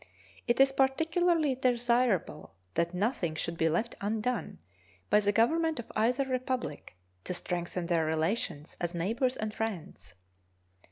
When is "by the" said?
5.11-5.31